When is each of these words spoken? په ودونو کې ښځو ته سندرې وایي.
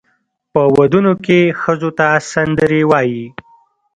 په 0.53 0.61
ودونو 0.77 1.13
کې 1.25 1.39
ښځو 1.61 1.89
ته 1.99 2.07
سندرې 2.31 2.81
وایي. 2.91 3.25